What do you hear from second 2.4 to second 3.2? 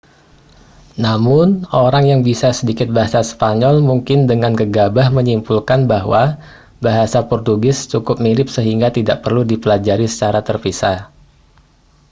sedikit bahasa